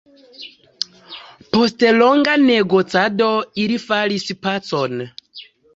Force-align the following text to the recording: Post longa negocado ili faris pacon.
Post 1.57 1.85
longa 1.99 2.35
negocado 2.47 3.31
ili 3.67 3.79
faris 3.89 4.31
pacon. 4.47 5.03